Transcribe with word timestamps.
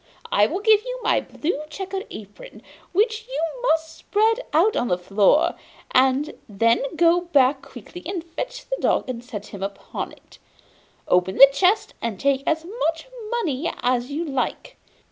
I 0.31 0.47
will 0.47 0.61
give 0.61 0.81
you 0.81 0.99
my 1.03 1.19
blue 1.21 1.61
check 1.69 1.93
apron, 2.09 2.63
which 2.91 3.27
you 3.27 3.39
must 3.61 3.95
spread 3.97 4.43
out 4.51 4.75
on 4.75 4.87
the 4.87 4.97
floor, 4.97 5.53
and 5.91 6.33
then 6.49 6.83
go 6.95 7.21
back 7.21 7.61
quickly 7.61 8.01
and 8.07 8.23
fetch 8.23 8.67
the 8.67 8.77
dog 8.81 9.07
and 9.07 9.23
set 9.23 9.53
him 9.53 9.61
upon 9.61 10.11
it; 10.11 10.39
open 11.07 11.35
the 11.37 11.45
chest 11.53 11.93
and 12.01 12.19
take 12.19 12.41
as 12.47 12.65
much 12.79 13.09
money 13.29 13.71
as 13.83 14.09
you 14.09 14.25
like. 14.25 14.75